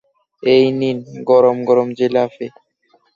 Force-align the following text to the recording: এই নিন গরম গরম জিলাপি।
এই 0.43 0.65
নিন 0.79 0.97
গরম 1.29 1.57
গরম 1.69 1.87
জিলাপি। 1.97 2.47